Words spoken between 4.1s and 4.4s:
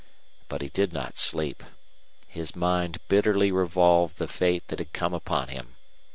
the